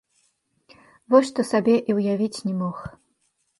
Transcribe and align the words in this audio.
Вось 1.15 1.29
што 1.31 1.45
сабе 1.51 1.75
і 1.89 1.99
ўявіць 1.99 2.43
не 2.49 2.53
мог. 2.65 2.77